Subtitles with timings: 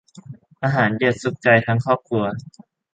[0.63, 2.23] อาหารเด็ด สุขใจทั้งครอบครัว